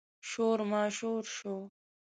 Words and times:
شور 0.29 0.59
ماشور 0.71 1.23
شو. 1.35 1.55